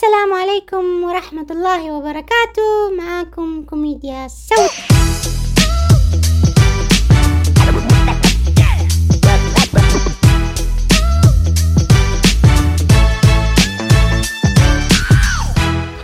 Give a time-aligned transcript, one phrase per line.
[0.00, 2.90] السلام عليكم ورحمة الله وبركاته.
[2.98, 4.70] معاكم كوميديا سوداء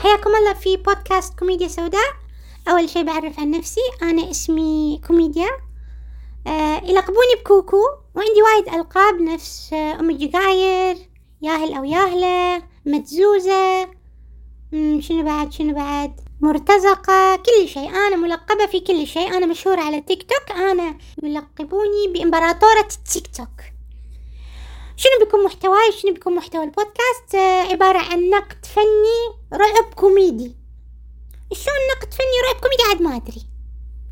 [0.03, 2.01] حياكم الله في بودكاست كوميديا سوداء.
[2.69, 5.49] أول شي بعرف عن نفسي أنا اسمي كوميديا.
[6.47, 7.83] آه يلقبوني بكوكو
[8.15, 10.97] وعندي وايد ألقاب نفس آه أم الجقاير
[11.43, 12.76] ياهل أو ياهلة.
[12.87, 13.89] متزوزة
[14.73, 17.37] مم، شنو بعد شنو بعد؟ مرتزقة.
[17.37, 17.91] كل شيء.
[17.91, 19.37] أنا ملقبة في كل شيء.
[19.37, 23.61] أنا مشهورة على تيك توك أنا يلقبوني بإمبراطورة التيك توك
[24.97, 30.57] شنو بيكون محتواي؟ شنو بيكون محتوى البودكاست؟ آه عبارة عن نقد فني رعب كوميدي.
[31.53, 33.47] شلون نقد فني رعب كوميدي؟ عاد ما أدري.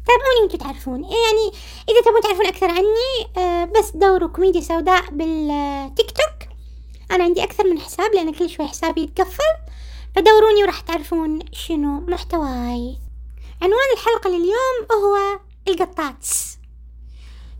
[0.06, 1.02] تابعوني وأنتم تعرفون.
[1.04, 1.52] يعني
[1.88, 6.48] إذا تبون تعرفون أكثر عني آه بس دوروا كوميديا سوداء بالتيك توك
[7.10, 9.54] أنا عندي أكثر من حساب لأن كل شوي حسابي يتقفل
[10.16, 12.98] فدوروني وراح تعرفون شنو محتواي.
[13.62, 16.26] عنوان الحلقة لليوم هو القطات.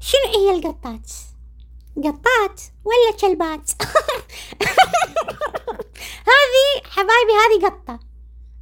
[0.01, 1.11] شنو هي القطات؟
[1.97, 3.70] قطات ولا كلبات؟
[6.33, 8.01] هذه حبايبي هذه قطة.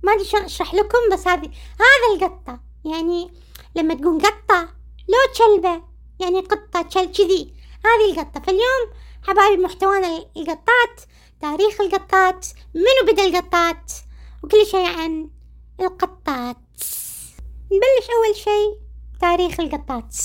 [0.02, 2.60] ما أدري شلون أشرح لكم بس هذه هذا القطة.
[2.84, 3.30] يعني
[3.74, 4.68] لما تقول قطة
[5.08, 5.82] لو كلبة
[6.20, 7.54] يعني قطة كذي.
[7.84, 8.40] هذه القطة.
[8.40, 8.90] فاليوم
[9.22, 11.00] حبايبي محتوانا القطات
[11.40, 13.92] تاريخ القطات منو بدأ القطات
[14.44, 15.30] وكل شيء عن
[15.80, 16.56] القطات.
[17.64, 18.78] نبلش أول شيء
[19.20, 20.16] تاريخ القطات.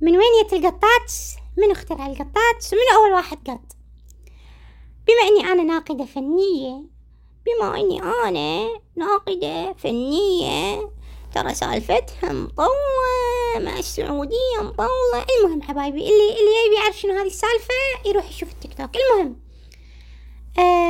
[0.00, 1.12] من وين جت القطات؟
[1.56, 3.76] من اخترع القطات؟ ومن أول واحد قط؟
[5.06, 6.82] بما أني أنا ناقدة فنية
[7.46, 10.90] بما أني أنا ناقدة فنية
[11.34, 13.27] ترى سالفتها مطولة.
[13.58, 15.26] مع السعودية مطولة.
[15.40, 17.74] المهم حبايبي اللي اللي يبي يعرف شنو هذه السالفة
[18.06, 18.90] يروح يشوف التيك توك.
[18.96, 19.36] المهم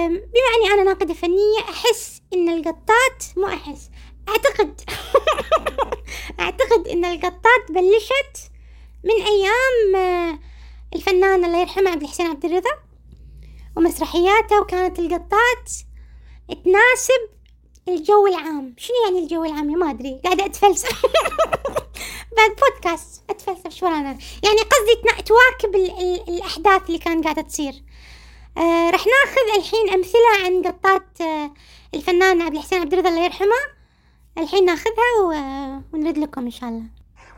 [0.09, 3.91] بما أني أنا ناقدة فنية أحس إن القطات مو أحس
[4.29, 4.81] أعتقد
[6.41, 8.51] أعتقد إن القطات بلشت
[9.05, 10.39] من أيام آه،
[10.95, 12.71] الفنان الله يرحمه عبد الحسين عبد الرضا
[13.77, 15.71] ومسرحياته وكانت القطات
[16.65, 17.38] تناسب
[17.89, 18.75] الجو العام.
[18.79, 20.21] شنو يعني الجو العام ما أدري.
[20.25, 21.03] قاعدة أتفلسف.
[22.37, 23.69] بعد بودكاست أتفلسف.
[23.69, 27.73] شو أنا يعني قصدي تواكب ال- ال- الأحداث اللي كانت قاعدة تصير.
[28.59, 31.51] آه رح ناخذ الحين أمثلة عن قطات آه
[31.95, 33.79] الفنان عبد الحسين عبد الرضا الله يرحمه.
[34.39, 36.83] الحين ناخذها و- ونرد لكم إن شاء الله.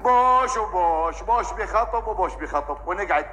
[0.05, 3.27] بوش وبوش بوش بيخطب وبوش بيخطب ونقعد.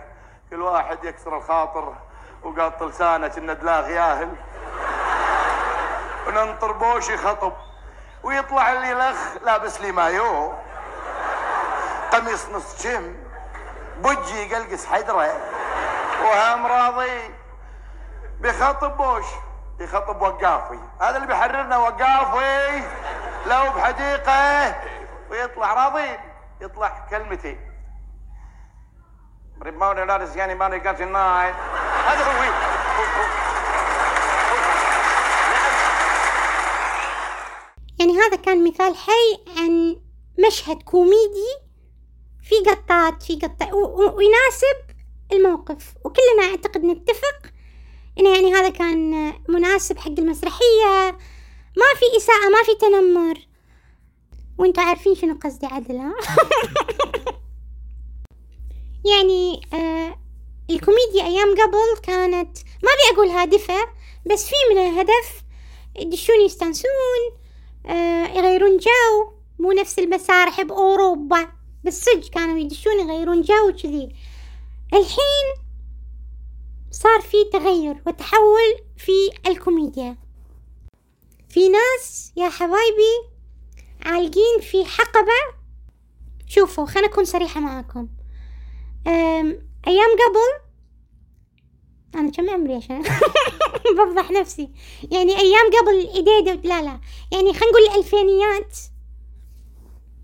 [0.50, 1.96] كل واحد يكسر الخاطر
[2.44, 4.36] وقاط لسانه كنا دلاغ ياهل.
[6.28, 7.54] وننطر بوش يخطب
[8.24, 10.54] ويطلع اللي لخ لابس لي مايو.
[12.12, 13.24] قميص نص جيم
[13.98, 15.38] بوجي يقلقس حدره
[16.24, 17.36] وهم راضي
[18.40, 19.26] بيخطب بوش
[19.80, 20.80] يخطب وقافي.
[21.02, 22.84] هذا اللي بيحررنا وقافي
[23.46, 24.76] لو بحديقة.
[25.30, 26.20] ويطلع راضي
[26.62, 27.72] يطلع كلمتين
[29.62, 31.56] ريباوند لارس يعني ماني كاتش النايت
[32.08, 33.47] هذا هو.
[38.00, 39.96] يعني هذا كان مثال حي عن
[40.48, 41.52] مشهد كوميدي
[42.44, 43.76] في قطات في قطة
[44.16, 44.78] ويناسب
[45.32, 45.96] الموقف.
[46.06, 47.52] وكلنا أعتقد نتفق
[48.20, 51.18] انه يعني هذا كان مناسب حق المسرحية.
[51.78, 53.48] ما في إساءة ما في تنمر.
[54.58, 56.14] وأنتوا عارفين شنو قصدي عدل ها؟
[59.12, 60.20] يعني آه
[60.70, 63.88] الكوميديا أيام قبل كانت ما أبي أقول هادفة
[64.26, 65.44] بس في من الهدف
[65.96, 66.92] يدشون يستانسون
[68.36, 69.32] يغيرون جو.
[69.60, 71.48] مو نفس المسارح بأوروبا
[71.84, 74.16] بالصج كانوا يدشون يغيرون جو وكذي.
[74.94, 75.68] الحين
[76.92, 79.12] صار في تغير وتحول في
[79.48, 80.18] الكوميديا.
[81.50, 83.38] في ناس يا حبايبي
[84.06, 85.58] عالقين في حقبة.
[86.48, 88.08] شوفوا خليني أكون صريحة معاكم.
[89.88, 90.67] أيام قبل
[92.16, 93.04] أنا كم عمري عشان
[93.98, 94.70] بفضح نفسي.
[95.12, 97.00] يعني أيام قبل الإيديدة لا لا.
[97.32, 98.78] يعني خلينا نقول الألفينيات.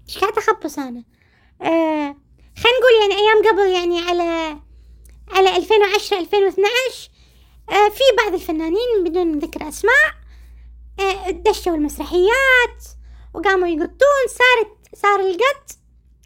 [0.09, 1.03] إيش قاعدة أخبص أنا؟
[1.61, 2.15] آه
[2.57, 4.59] خلينا نقول يعني أيام قبل يعني على
[5.31, 7.09] على 2010 2012
[7.69, 10.13] آه في بعض الفنانين بدون ذكر أسماء
[10.99, 12.83] آه دشوا المسرحيات
[13.33, 15.71] وقاموا يقطون صارت صار القط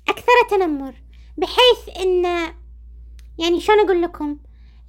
[0.09, 0.93] أكثر تنمر
[1.37, 2.23] بحيث إن
[3.37, 4.37] يعني شلون أقول لكم؟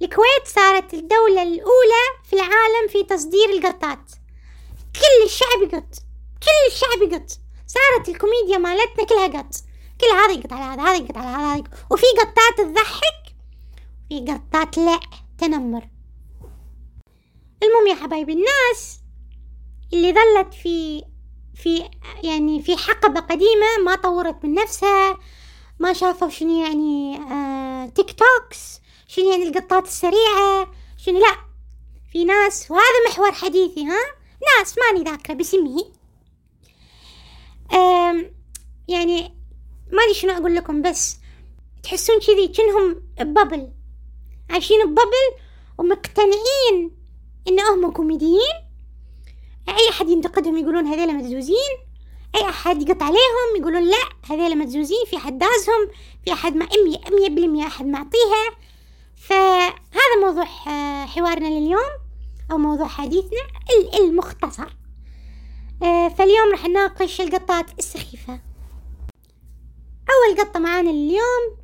[0.01, 4.11] الكويت صارت الدولة الأولى في العالم في تصدير القطات.
[4.95, 5.95] كل الشعب يقط
[6.43, 7.29] كل الشعب يقط
[7.67, 9.55] صارت الكوميديا مالتنا كلها قط.
[10.01, 11.63] كل هذا يقط على هذا هذا يقط على هذا هذا.
[11.91, 13.35] وفي قطات تضحك
[14.09, 14.99] في قطات لا
[15.37, 15.89] تنمر.
[17.63, 18.99] المهم يا حبايبي الناس
[19.93, 21.03] اللي ظلت في
[21.55, 21.89] في
[22.23, 25.17] يعني في حقبة قديمة ما طورت من نفسها
[25.79, 28.79] ما شافوا شنو يعني آه تيك توكس.
[29.09, 31.35] شنو يعني القطات السريعة؟ شنو لا
[32.11, 33.99] في ناس وهذا محور حديثي ها؟
[34.57, 35.91] ناس ماني ذاكرة باسمي.
[38.87, 39.21] يعني
[39.91, 41.17] ما ادري شنو أقول لكم بس
[41.83, 43.71] تحسون كذي كأنهم ببل
[44.49, 45.41] عايشين ببل
[45.77, 46.97] ومقتنعين
[47.47, 48.69] إن هم كوميديين.
[49.69, 51.77] أي أحد ينتقدهم يقولون هذيلا مدزوزين.
[52.35, 55.89] أي أحد يقط عليهم يقولون لا هذيلا مدزوزين في أحد دازهم
[56.25, 58.68] في أحد مع مية مية بالمية أحد معطيها.
[59.19, 61.89] فهذا موضوع آه، حوارنا لليوم
[62.51, 63.39] أو موضوع حديثنا
[63.99, 64.75] المختصر.
[65.83, 68.39] آه، فاليوم راح نناقش القطات السخيفة.
[70.09, 71.57] أول قطة معانا اليوم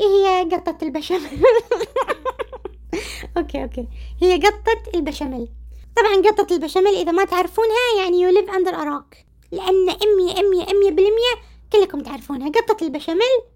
[0.00, 1.44] هي قطة البشاميل.
[3.36, 3.88] okay okay.
[4.22, 5.48] هي قطة البشاميل.
[5.96, 10.70] طبعا قطة البشاميل إذا ما تعرفونها يعني you live under a rock لأن أمي أمي
[10.70, 11.34] أمي بالمية
[11.72, 12.48] كلكم تعرفونها.
[12.48, 13.53] قطة البشاميل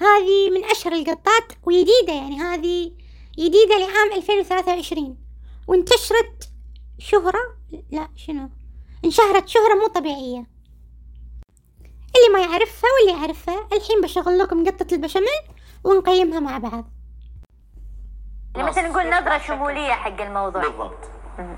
[0.00, 2.92] هذه من أشهر القطات وجديدة يعني هذه
[3.38, 5.16] جديدة لعام 2023
[5.66, 6.50] وانتشرت
[6.98, 7.56] شهرة
[7.90, 8.50] لا شنو؟
[9.04, 10.46] انشهرت شهرة مو طبيعية.
[12.16, 15.42] اللي ما يعرفها واللي يعرفها الحين بشغل لكم قطة البشاميل
[15.84, 16.90] ونقيمها مع بعض.
[18.56, 20.62] يعني مثلا نقول نظرة شمولية حق الموضوع.
[20.62, 20.98] بالضبط.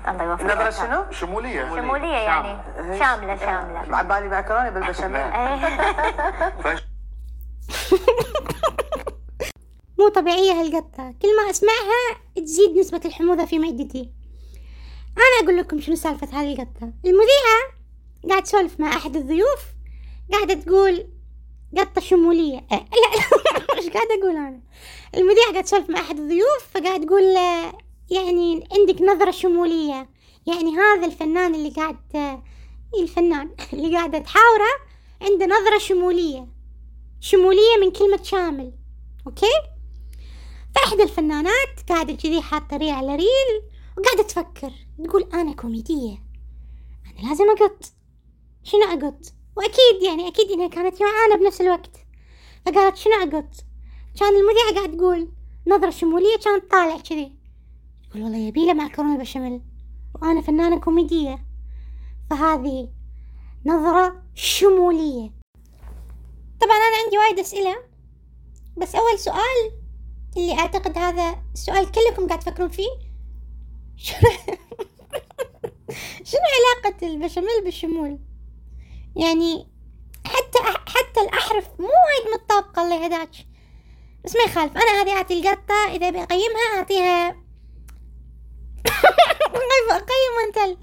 [0.07, 0.45] الله يوفقك.
[0.45, 1.69] نظرة شنو؟ شمولية.
[1.69, 2.63] شمولية يعني.
[2.99, 3.35] شاملة.
[3.37, 5.21] شاملة مع بالي معكرونة بالبشاميل.
[5.21, 6.79] إيه.
[9.99, 11.13] مو طبيعية هالقطة.
[11.21, 14.09] كل ما أسمعها تزيد نسبة الحموضة في معدتي.
[15.17, 17.59] أنا أقول لكم شنو سالفة هذه القطة المذيعة
[18.29, 19.59] قاعد تسولف مع أحد الضيوف
[20.31, 21.05] قاعدة تقول
[21.77, 22.57] قطة شمولية.
[22.71, 24.59] أه لا إيش قاعدة أقول أنا.
[25.17, 27.23] المذيعة قاعد تسولف مع أحد الضيوف فقاعد تقول
[28.09, 30.09] يعني عندك نظرة شمولية.
[30.47, 31.97] يعني هذا الفنان اللي قاعد
[33.01, 34.71] الفنان اللي قاعدة تحاوره
[35.21, 36.58] عنده نظرة شمولية.
[37.19, 38.73] شمولية من كلمة شامل
[39.27, 39.45] أوكي؟
[40.75, 43.61] فإحدى الفنانات قاعدة كذي حاطة ريل على ريل
[43.97, 44.71] وقاعدة تفكر
[45.03, 46.17] تقول أنا كوميدية
[47.05, 47.85] أنا لازم أقط.
[48.63, 51.95] شنو أقط؟ وأكيد يعني أكيد إنها كانت جوعانة بنفس الوقت.
[52.65, 53.53] فقالت شنو أقط؟
[54.19, 55.31] كان المذيعة قاعد تقول
[55.67, 57.35] نظرة شمولية كانت طالع كذي.
[58.09, 59.61] تقول والله يبيله معكرونة بشاميل
[60.21, 61.45] وأنا فنانة كوميدية.
[62.29, 62.89] فهذه
[63.65, 65.38] نظرة شمولية.
[66.61, 67.75] طبعا أنا عندي وايد أسئلة
[68.77, 69.71] بس أول سؤال
[70.37, 72.89] اللي أعتقد هذا السؤال كلكم قاعد تفكرون فيه
[73.97, 74.19] شنو
[76.29, 78.19] شنو علاقة البشاميل بالشمول؟
[79.15, 79.67] يعني
[80.25, 83.29] حتى حتى الأحرف مو وايد متطابقة الله يهداك
[84.25, 87.29] بس ما يخالف أنا هذه أعطي القطة إذا بقيمها أعطيها
[89.91, 90.77] أقيم أنت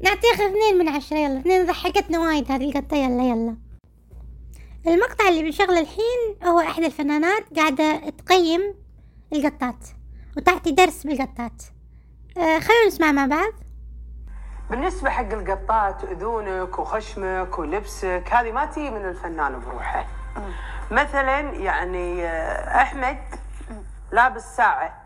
[0.00, 3.63] نعطيها اثنين من عشرة يلا اثنين ضحكتنا وايد هذه القطة يلا يلا.
[4.86, 8.74] المقطع اللي بنشغله الحين هو إحدى الفنانات قاعدة تقيم
[9.32, 9.88] القطات
[10.36, 11.62] وتعطي درس بالقطات.
[12.38, 13.52] آه خلونا نسمع مع بعض.
[14.70, 20.06] بالنسبة حق القطات أذونك وخشمك ولبسك هذه ما تجي من الفنان بروحه.
[20.90, 23.18] مثلا يعني آه، أحمد
[24.12, 25.04] لابس ساعة.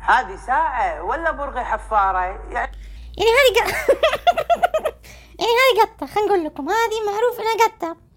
[0.00, 2.72] هذه ساعة ولا برغي حفارة؟ يعني
[3.16, 3.58] يعني هذه
[5.38, 8.07] يعني هذه قطة خلينا نقول لكم هذه معروف إنها قطة.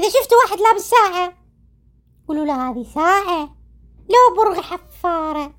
[0.00, 1.32] إذا شفتوا واحد لابس ساعة
[2.28, 3.48] قولوا له هذه ساعة.
[4.08, 5.52] لو برغي حفارة.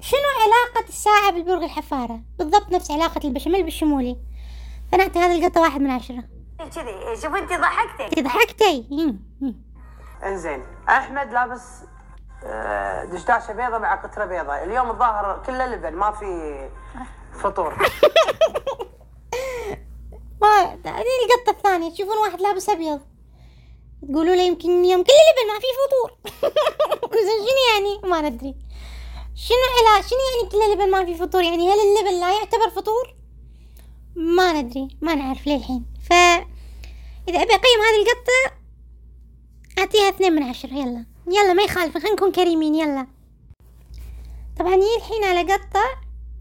[0.00, 4.16] شنو علاقة الساعة بالبرغي الحفارة؟ بالضبط نفس علاقة البشاميل بالشمولي.
[4.92, 6.24] فنعطي هذه القطة واحد من عشرة.
[6.58, 7.16] كذي.
[7.22, 8.22] شوف أنت ضحكتي.
[8.22, 9.16] ضحكتي.
[10.24, 11.62] إنزين أحمد لابس
[12.44, 14.64] آه، دشداشة بيضة مع قطرة بيضة.
[14.64, 16.68] اليوم الظاهر كله لبن ما في
[17.32, 17.74] فطور.
[20.84, 23.00] هذه القطة الثانية تشوفون واحد لابس أبيض.
[24.02, 26.18] تقولوا له يمكن يوم كل لبن ما في فطور.
[27.26, 28.54] زين شنو يعني؟ ما ندري.
[29.34, 33.14] شنو علا شنو يعني كل لبن ما في فطور؟ يعني هل اللبن لا يعتبر فطور؟
[34.16, 34.88] ما ندري.
[35.00, 35.86] ما نعرف للحين.
[36.08, 36.12] ف
[37.28, 38.56] إذا أبي أقيم هذه القطة
[39.78, 40.72] أعطيها اثنين من عشرة.
[40.74, 41.06] يلا.
[41.26, 42.74] يلا ما يخالف خلينا نكون كريمين.
[42.74, 43.06] يلا.
[44.58, 45.84] طبعا هي الحين على قطة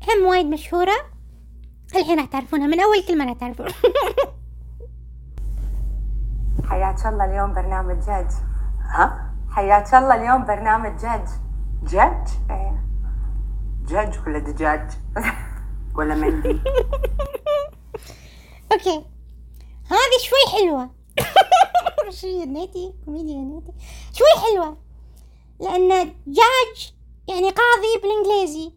[0.10, 1.13] هم وايد مشهورة.
[1.96, 3.68] الحين راح تعرفونها من أول كلمة راح تعرفون
[6.70, 8.32] حياك الله اليوم برنامج جد
[8.82, 11.30] ها؟ حياك الله اليوم برنامج جد
[11.84, 12.84] جد إيه.
[13.88, 14.92] جج ولا دجاج؟
[15.98, 16.60] ولا مندي؟
[18.72, 19.06] okay.
[19.86, 20.90] هذه شوي حلوة.
[22.22, 23.74] شوي niche كوميديا niche.
[24.14, 24.78] شوي حلوة.
[25.60, 25.90] لأن
[26.28, 26.94] جاج
[27.28, 28.74] يعني قاضي بالإنجليزي.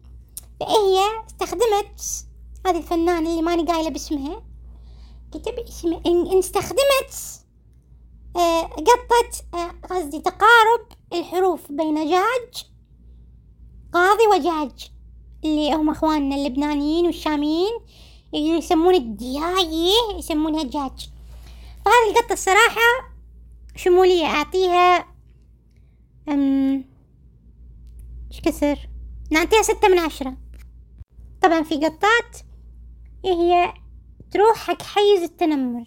[0.59, 2.26] فهي استخدمت
[2.67, 4.43] هذه الفنانة اللي ماني قايلة باسمها.
[5.31, 7.43] كتب اسمها إن استخدمت
[8.35, 12.65] آه، قطة آه، قصدي تقارب الحروف بين جاج
[13.93, 14.91] قاضي وجاج
[15.43, 17.79] اللي هم أخواننا اللبنانيين والشاميين
[18.33, 21.09] يسمون الدياية يسمونها جاج.
[21.85, 23.15] فهذه القطة الصراحة
[23.75, 25.07] شمولية أعطيها
[26.29, 26.85] أم
[28.31, 28.89] إيش كسر
[29.31, 30.37] نعطيها ستة من عشرة.
[31.41, 32.46] طبعا في قطات
[33.33, 33.73] هي؟
[34.31, 35.85] تروح حق حيز التنمر.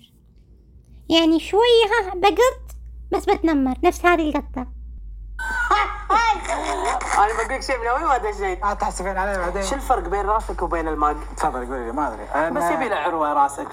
[1.08, 2.76] يعني شوية ها بقط
[3.12, 4.66] بس بتنمر نفس هذه القطة.
[7.18, 8.62] أنا بقول شيء من أول ما دشيت.
[8.62, 9.62] ما تحسبين علي بعدين.
[9.62, 12.26] شو الفرق بين راسك وبين الماج؟ تفضل قولي لي ما أدري.
[12.28, 13.68] أنا- بس يبي له عروة راسك.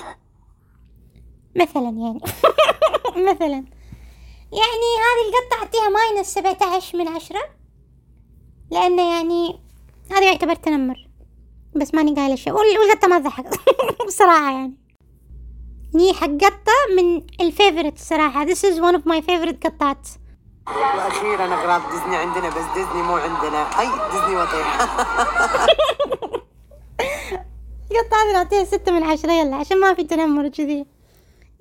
[1.55, 2.19] مثلا يعني.
[3.31, 3.65] مثلا.
[4.51, 7.41] يعني هذه القطة أعطيها minus سبعة عشر من عشرة.
[8.71, 9.59] لأنه يعني
[10.11, 11.06] هذا يعتبر تنمر.
[11.79, 12.53] بس ماني قايلة شيء.
[12.53, 13.45] وال- والقطة ما تضحك
[14.07, 14.77] بصراحة يعني.
[15.95, 20.07] هي حق قطة من ال favorite الصراحة this is one of my favorite قطات
[20.67, 23.79] وأخيرا اغراض ديزني عندنا بس ديزني مو عندنا.
[23.79, 24.81] أي ديزني وطيح
[27.91, 29.31] القطة هذه نعطيها ستة من عشرة.
[29.31, 30.85] يلا عشان ما في تنمر وكذي.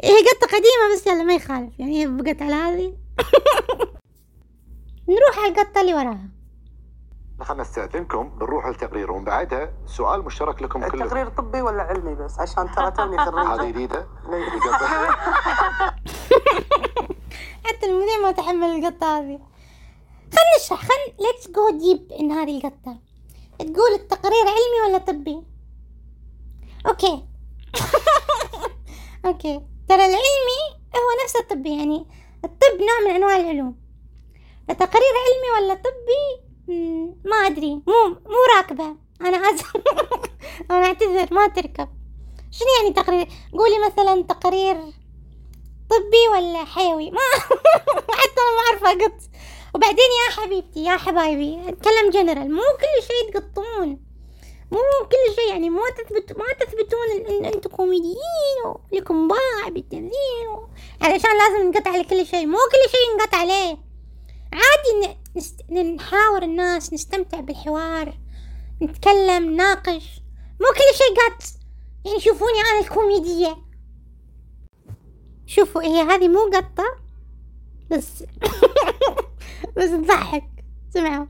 [0.04, 1.72] هي قطة قديمة بس يلا ما يخالف.
[1.78, 2.92] يعني هي بقت على هذه.
[5.08, 6.28] نروح على القطة اللي وراها.
[7.40, 12.38] خلنا نستأذنكم بنروح للتقرير ومن بعدها سؤال مشترك لكم كلكم التقرير طبي ولا علمي بس؟
[12.40, 14.06] عشان ترى توني هذه خريجه جديدة
[17.66, 19.38] حتى المذيع ما تحمل القطة هذه.
[20.32, 20.80] خلنا نشرح.
[20.82, 22.98] خل let's go deep in هذه القطة؟
[23.58, 25.42] تقول التقرير علمي ولا طبي؟
[26.86, 27.24] أوكي.
[29.26, 29.62] أوكي.
[29.88, 30.62] ترى العلمي
[30.96, 32.06] هو نفس الطبي يعني
[32.44, 33.76] الطب نوع من أنواع العلوم.
[34.70, 36.45] التقرير علمي ولا طبي
[37.24, 37.74] ما أدري.
[37.74, 38.96] مو مو راكبة.
[39.20, 39.76] أنا اسف
[40.70, 41.88] أنا أعتذر ما تركب.
[42.50, 44.76] شنو يعني تقرير؟ قولي مثلا تقرير
[45.90, 47.20] طبي ولا حيوي؟ ما
[48.20, 49.12] حتى أنا ما اعرف اقط
[49.74, 53.88] وبعدين يا حبيبتي يا حبايبي أتكلم جنرال مو كل شيء تقطون.
[54.72, 54.78] مو
[55.10, 58.16] كل شيء يعني ما تثبت ما تثبتون ان أنتم كوميديين
[58.92, 60.68] ولكم باع بالتمثيل و-
[61.02, 62.46] علشان لازم نقطع على كل شيء.
[62.46, 63.78] مو كل شيء نقطع عليه
[64.52, 65.70] عادي نست...
[65.72, 68.18] نحاور الناس نستمتع بالحوار
[68.82, 70.22] نتكلم نناقش
[70.60, 71.42] مو كل شيء قط
[72.04, 73.56] يعني شوفوني أنا الكوميدية
[75.46, 76.84] شوفوا هي هذه مو قطة
[77.90, 78.24] بس
[79.76, 80.48] بس تضحك
[80.90, 81.26] سمعوا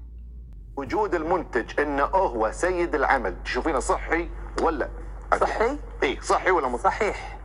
[0.76, 4.28] وجود المنتج إنه هو سيد العمل تشوفينه صحي
[4.62, 4.88] ولا
[5.40, 7.38] صحي؟ اي صحي ولا مو صحي؟ صحيح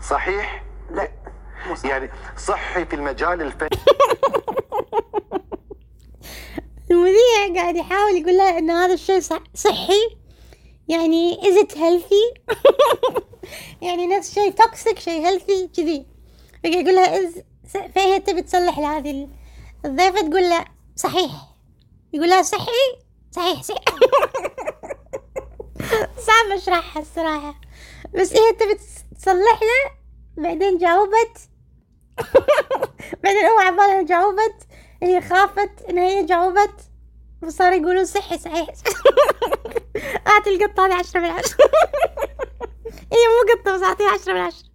[0.00, 1.08] صحيح؟ لا.
[1.84, 3.78] يعني صحي في المجال الفني
[6.90, 10.16] المذيع قاعد يحاول يقول لها إن هذا الشيء صح صحي.
[10.88, 12.54] يعني is it healthy?
[13.86, 16.06] يعني نفس شيء توكسيك شيء healthy كذي.
[16.64, 17.42] فقاعد يقول لها إز
[17.94, 19.28] فهي تبي تصلح لهذه ال-
[19.84, 20.64] الضيفة تقول له
[20.96, 21.30] صحيح.
[22.12, 22.70] يقول لها صحي؟
[23.30, 23.84] صحيح صحيح.
[26.26, 27.60] صعب أشرحها الصراحة.
[28.14, 28.74] بس هي تبي
[29.18, 29.90] تصلح له
[30.36, 31.38] بعدين جاوبت.
[33.24, 34.66] بعدين هو عبالها جاوبت.
[35.02, 36.80] هي خافت إن هي جاوبت
[37.42, 38.68] وصار يقولون صحي صحيح.
[40.26, 41.56] اعطي القطة هذه عشرة من عشرة.
[43.12, 44.68] هي مو قطة بس أعطيها عشرة من عشرة.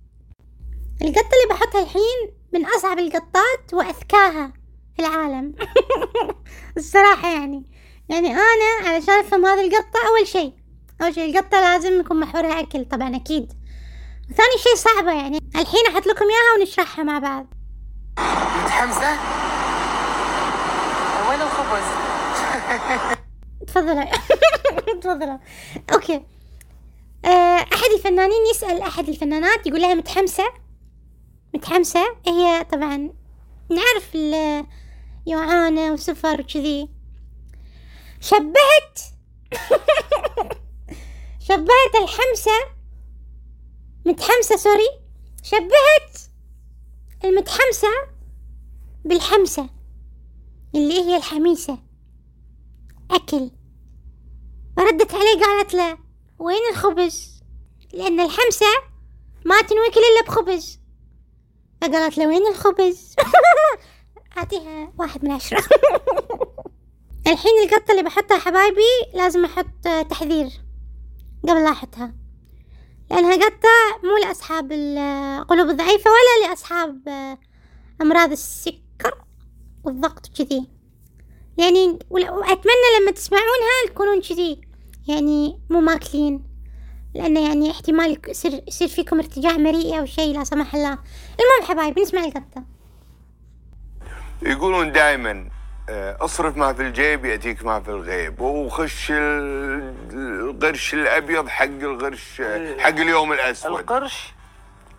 [1.02, 4.54] القطة اللي بحطها الحين من أصعب القطات وأذكاها
[4.96, 5.56] في العالم.
[6.78, 7.64] الصراحة يعني.
[8.10, 10.54] يعني أنا علشان افهم هذه القطة أول شيء.
[11.02, 13.54] أول شيء القطة لازم يكون محورها اكل طبعا أكيد.
[14.28, 15.40] ثاني شيء صعبة يعني.
[15.56, 17.48] الحين أحط لكم إياها ونشرحها مع بعض.
[18.64, 19.18] متحمسة؟
[21.78, 23.18] الخبز؟
[23.68, 24.06] تفضلوا
[25.02, 25.38] تفضلوا
[25.94, 26.26] أوكي.
[27.26, 30.44] آه، أحد الفنانين يسأل أحد الفنانات يقول لها متحمسة؟
[31.56, 33.10] متحمسة؟ هي طبعا
[33.70, 34.16] نعرف
[35.28, 36.90] يوعانه وسفر وكذي.
[38.20, 39.00] شبهت؟
[41.48, 42.76] شبهت الحمسة؟
[44.06, 44.90] متحمسة سوري.
[45.44, 46.20] شبهت
[47.26, 47.88] المتحمسة
[49.06, 49.70] بالحمسة.
[50.76, 51.78] اللي هي الحميسة.
[53.12, 53.52] أكل.
[54.80, 55.98] ردت عليه قالت له
[56.40, 57.42] وين الخبز؟
[57.94, 58.66] لأن الحمسة
[59.46, 60.80] ما تنوكل إلا بخبز.
[61.82, 63.16] فقالت له وين الخبز؟
[64.38, 65.64] أعطيها واحد من عشرة.
[67.28, 68.82] الحين القطة اللي بحطها حبايبي
[69.14, 70.50] لازم أحط تحذير
[71.44, 72.14] قبل لا أحطها.
[73.12, 77.08] لأنها قطة مو لأصحاب القلوب الضعيفة ولا لأصحاب
[78.02, 78.85] أمراض السكر.
[79.86, 80.68] والضغط وكذي.
[81.58, 84.62] يعني وأتمنى لما تسمعونها تكونون كذي.
[85.08, 86.44] يعني مو ماكلين.
[87.14, 90.92] لأنه يعني احتمال يصير يصير فيكم ارتجاع مريء أو شيء لا سمح الله.
[91.40, 92.64] المهم حبايبي نسمع القطة
[94.42, 95.50] يقولون دائما
[96.20, 98.42] اصرف ما في الجيب يأتيك ما في الغيب.
[98.42, 99.94] وخش ال-
[100.50, 102.42] القرش الأبيض حق القرش
[102.80, 103.80] حق اليوم الأسود.
[103.80, 104.34] القرش؟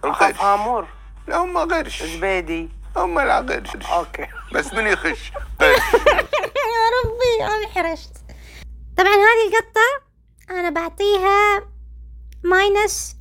[0.04, 0.40] القرش.
[0.40, 0.86] هامور
[1.28, 2.02] لا هم قرش.
[2.02, 2.68] زبيدي.
[2.96, 4.26] هم لا قرش أوكي.
[4.52, 5.32] بس من يخش.
[6.66, 8.12] يا ربي أنا حرشت
[8.96, 10.06] طبعا هذه القطة
[10.50, 11.62] أنا بعطيها
[12.44, 13.16] minus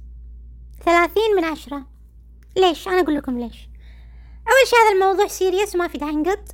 [0.86, 1.86] ثلاثين من عشرة.
[2.56, 3.70] ليش؟ أنا أقول لكم ليش.
[4.48, 6.46] أول شي هذا الموضوع serious وما في داعي نقط.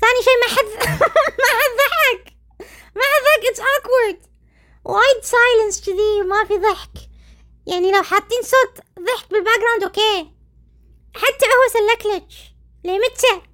[0.00, 0.88] ثاني شي ما حد
[1.40, 2.32] ما حد ضحك.
[2.96, 3.50] ما حد ضحك.
[3.50, 4.28] it's awkward.
[4.84, 7.10] وايد silence كذي وما في ضحك.
[7.66, 10.39] يعني لو حاطين صوت ضحك بال background أوكي.
[11.14, 12.34] حتى هو سلكلج
[12.84, 13.46] ليه متى؟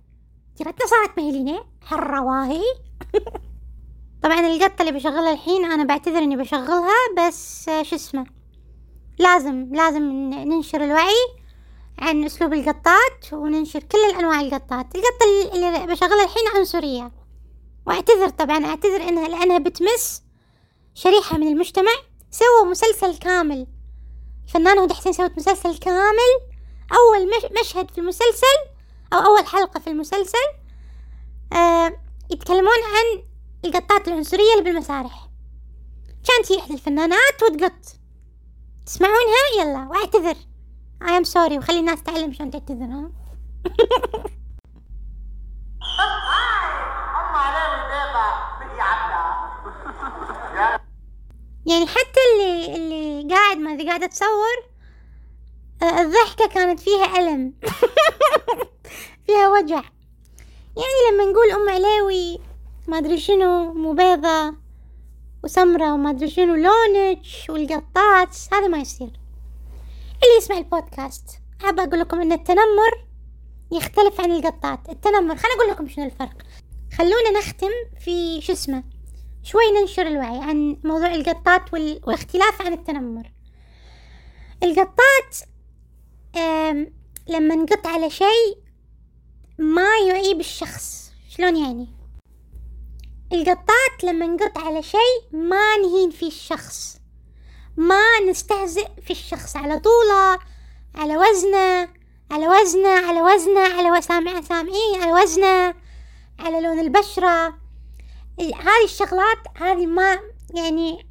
[0.58, 2.62] جرتنا صارت مهلينة حرواهي
[4.22, 8.26] طبعا القطة اللي بشغلها الحين أنا بعتذر إني بشغلها بس شو اسمه؟
[9.18, 11.36] لازم لازم ننشر الوعي
[11.98, 14.86] عن أسلوب القطات وننشر كل الأنواع القطات.
[14.94, 17.12] القطة اللي بشغلها الحين عنصرية.
[17.86, 20.22] وأعتذر طبعا أعتذر إنها لأنها بتمس
[20.94, 21.92] شريحة من المجتمع.
[22.30, 23.66] سووا مسلسل كامل.
[24.46, 26.55] الفنانة هدى حسين سوت مسلسل كامل
[26.92, 28.56] أول مش مشهد في المسلسل
[29.12, 30.46] أو أول حلقة في المسلسل
[31.52, 32.00] آه
[32.30, 33.22] يتكلمون عن
[33.64, 35.28] القطات العنصرية اللي بالمسارح.
[36.28, 37.72] كانت هي إحدى الفنانات وتقط.
[38.86, 40.36] تسمعونها؟ يلا واعتذر.
[41.04, 43.10] I am sorry وخلي الناس تعلم شلون تعتذر ها
[51.66, 54.75] يعني حتى اللي اللي قاعد ما قاعدة تصور
[55.82, 57.54] الضحكة كانت فيها ألم.
[59.26, 59.82] فيها وجع.
[60.76, 62.38] يعني لما نقول أم علاوي
[62.88, 64.54] ما أدري شنو مو بيضة
[65.44, 69.20] وسمرة وما أدري شنو لونج والقطات هذا ما يصير.
[70.22, 71.24] اللي يسمع البودكاست
[71.62, 73.06] حابة أقول لكم أن التنمر
[73.72, 74.88] يختلف عن القطات.
[74.88, 76.36] التنمر خليني أقول لكم شنو الفرق.
[76.98, 78.84] خلونا نختم في شو اسمه
[79.42, 82.00] شوي ننشر الوعي عن موضوع القطات وال...
[82.06, 83.32] والاختلاف عن التنمر.
[84.62, 85.36] القطات
[87.28, 88.58] لما نقط على شيء
[89.58, 91.12] ما يعيب الشخص.
[91.28, 91.88] شلون يعني؟
[93.32, 96.96] القطات لما نقط على شيء ما نهين فيه الشخص.
[97.76, 99.56] ما نستهزئ في الشخص.
[99.56, 100.38] على طولة
[100.94, 101.88] على وزنه
[102.30, 105.74] على وزنه على وزنه على وسامع سامعيه على وزنه
[106.38, 107.46] على لون البشرة.
[108.40, 110.18] ال- هذه الشغلات هذه ما
[110.54, 111.06] يعني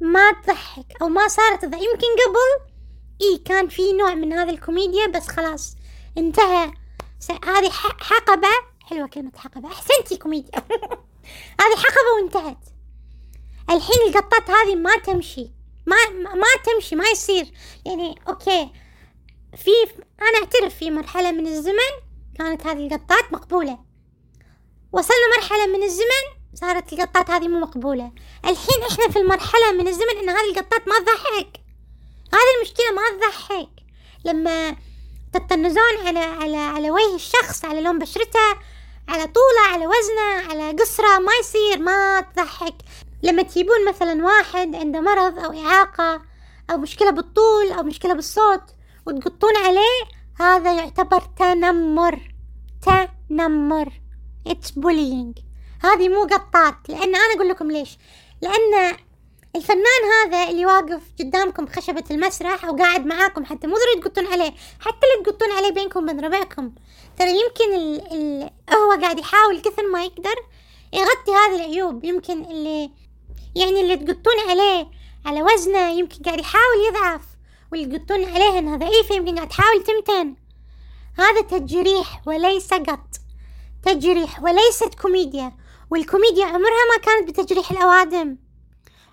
[0.00, 1.82] ما تضحك أو ما صارت تضحك.
[1.82, 2.73] يمكن قبل
[3.22, 5.76] إي كان في نوع من هذا الكوميديا بس خلاص
[6.18, 6.72] انتهى.
[7.44, 8.48] هذه حقبة
[8.80, 10.58] حلوة كلمة حقبة أحسنتي كوميديا.
[11.60, 12.58] هذه حقبة وانتهت.
[13.70, 15.50] الحين القطات هذه ما تمشي.
[15.86, 15.96] ما
[16.34, 17.46] ما تمشي ما يصير.
[17.86, 18.70] يعني أوكي.
[19.56, 19.70] في
[20.22, 21.94] أنا أعترف في مرحلة من الزمن
[22.38, 23.78] كانت هذه القطات مقبولة.
[24.92, 26.24] وصلنا مرحلة من الزمن
[26.54, 28.12] صارت القطات هذه مو مقبولة.
[28.44, 31.63] الحين إحنا في المرحلة من الزمن إن هذه القطات ما تضحك.
[32.34, 33.68] هذه المشكلة ما تضحك.
[34.24, 34.76] لما
[35.32, 38.48] تطنزون على على على وجه الشخص على لون بشرته
[39.08, 42.74] على طوله على وزنه على قصره ما يصير ما تضحك.
[43.22, 46.22] لما تجيبون مثلا واحد عنده مرض أو إعاقة
[46.70, 48.62] أو مشكلة بالطول أو مشكلة بالصوت
[49.06, 50.04] وتقطون عليه
[50.40, 52.34] هذا يعتبر تنمر.
[52.82, 53.92] تنمر.
[54.46, 55.38] it's bullying
[55.84, 56.74] هذه مو قطات.
[56.88, 57.98] لأن أنا أقول لكم ليش.
[58.42, 58.96] لأن
[59.56, 64.54] الفنان هذا اللي واقف قدامكم بخشبة المسرح أو قاعد معاكم حتى مو ضروري تقطون عليه
[64.80, 66.72] حتى اللي تقطون عليه بينكم وبين ربعكم.
[67.18, 70.34] ترى يمكن ال ال هو قاعد يحاول كثر ما يقدر
[70.92, 72.04] يغطي هذه العيوب.
[72.04, 72.90] يمكن اللي
[73.54, 74.90] يعني اللي تقطون عليه
[75.26, 77.22] على وزنه يمكن قاعد يحاول يضعف
[77.72, 80.34] واللي تقطون عليها انها ضعيفة يمكن قاعد تحاول تمتن.
[81.18, 83.08] هذا تجريح وليس قط.
[83.82, 85.52] تجريح وليست كوميديا
[85.90, 88.43] والكوميديا عمرها ما كانت بتجريح الأوادم.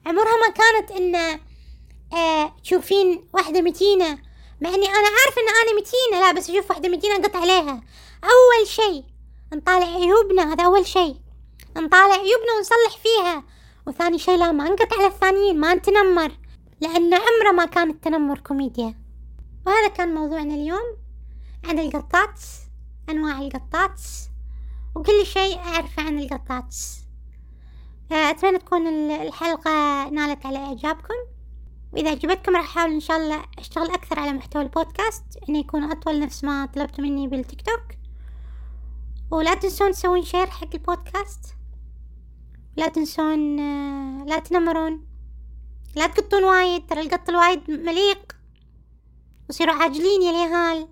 [0.05, 1.39] عمرها ما كانت إن
[2.13, 4.19] آه تشوفين واحدة متينة.
[4.61, 7.83] مع إني أنا عارفة إن أنا متينة لا بس أشوف واحدة متينة أقط عليها.
[8.23, 9.03] أول شي
[9.53, 11.15] نطالع عيوبنا هذا أول شي
[11.77, 13.43] نطالع عيوبنا ونصلح فيها.
[13.87, 16.31] وثاني شي لا ما نقط على الثانيين ما نتنمر.
[16.81, 18.95] لأن عمره ما كان التنمر كوميديا.
[19.65, 20.97] وهذا كان موضوعنا اليوم
[21.65, 22.39] عن القطات
[23.09, 24.01] أنواع القطات.
[24.95, 26.75] وكل شيء أعرفه عن القطات.
[28.15, 31.13] أتمنى تكون ال- الحلقة نالت على إعجابكم.
[31.93, 36.19] وإذا عجبتكم راح أحاول إن شاء الله أشتغل أكثر على محتوى البودكاست إنه يكون أطول
[36.19, 37.97] نفس ما طلبتوا مني بالتيك توك.
[39.31, 41.45] ولا تنسون تسوون share حق البودكاست.
[42.77, 45.07] لا تنسون آه، لا تنمرون.
[45.95, 48.35] لا تقطون وايد ترى القط الوايد مليق.
[49.49, 50.87] وصيروا عاقلين يا اليهال.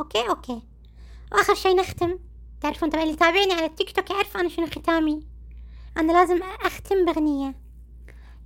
[0.00, 0.62] أوكي أوكي.
[1.32, 2.18] وآخر شي نختم.
[2.60, 5.33] تعرفون طبعا اللي يتابعني على التيك توك يعرف أنا شنو ختامي.
[5.96, 7.54] أنا لازم أختم بغنية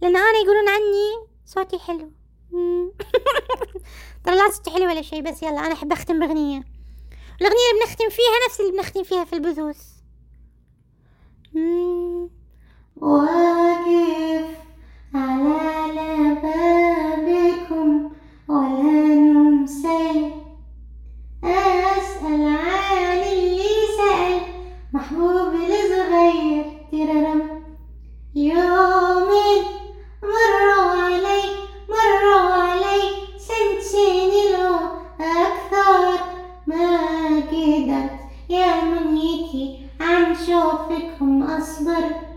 [0.02, 2.12] لأن أنا يقولون عني صوتي حلو.
[4.24, 6.64] ترى لا صوتي حلو ولا شيء بس يلا أنا أحب أختم بغنية
[7.40, 9.98] الأغنية اللي بنختم فيها نفس اللي بنختم فيها في البثوث.
[12.96, 14.58] واقف
[15.14, 15.90] على
[16.30, 18.10] لبابكم
[18.48, 18.82] ولا
[19.14, 20.32] نمسي
[21.44, 22.57] أسأل
[24.98, 27.40] محبوبي الصغير تررم.
[28.34, 29.64] يومين
[30.22, 31.42] مروا علي
[31.88, 33.02] مروا علي
[33.48, 34.74] سنتين لو
[35.20, 36.18] أكثر.
[36.66, 36.86] ما
[37.50, 38.10] قدرت
[38.48, 42.27] يا منيتي عن شوفكم أصبر.